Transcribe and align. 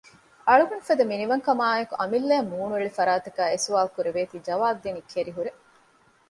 އަޅުގަނޑުފަދަ 0.47 1.03
މިނިވަންކަމާއި 1.11 1.77
އެކު 1.81 1.93
އަމިއްލައަށް 1.99 2.49
މޫނުއެޅި 2.51 2.89
ފަރާތަކާ 2.97 3.41
އެ 3.49 3.57
ސުވާްލު 3.65 3.91
ކުރެވޭތީ 3.95 4.37
ޖަވާބު 4.47 4.79
ދިނީ 4.83 5.01
ކެރިހުރޭ 5.11 5.51